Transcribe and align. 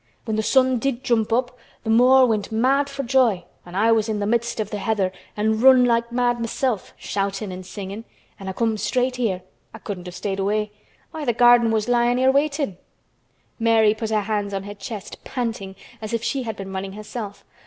When 0.25 0.35
th' 0.35 0.43
sun 0.43 0.79
did 0.79 1.03
jump 1.03 1.31
up, 1.31 1.55
th' 1.83 1.89
moor 1.89 2.25
went 2.25 2.51
mad 2.51 2.89
for 2.89 3.03
joy, 3.03 3.43
an' 3.67 3.75
I 3.75 3.91
was 3.91 4.09
in 4.09 4.17
the 4.19 4.25
midst 4.25 4.59
of 4.59 4.71
th' 4.71 4.77
heather, 4.77 5.11
an' 5.37 5.45
I 5.45 5.53
run 5.57 5.85
like 5.85 6.11
mad 6.11 6.39
myself, 6.39 6.91
shoutin' 6.97 7.51
an' 7.51 7.61
singin'. 7.61 8.05
An' 8.39 8.47
I 8.49 8.53
come 8.53 8.77
straight 8.79 9.17
here. 9.17 9.43
I 9.75 9.77
couldn't 9.77 10.07
have 10.07 10.15
stayed 10.15 10.39
away. 10.39 10.71
Why, 11.11 11.23
th' 11.23 11.37
garden 11.37 11.69
was 11.69 11.87
lyin' 11.87 12.17
here 12.17 12.31
waitin'!" 12.31 12.79
Mary 13.59 13.93
put 13.93 14.09
her 14.09 14.21
hands 14.21 14.55
on 14.55 14.63
her 14.63 14.73
chest, 14.73 15.23
panting, 15.23 15.75
as 16.01 16.13
if 16.13 16.23
she 16.23 16.41
had 16.41 16.55
been 16.55 16.73
running 16.73 16.93
herself. 16.93 17.45